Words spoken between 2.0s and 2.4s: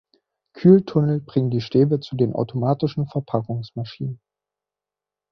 den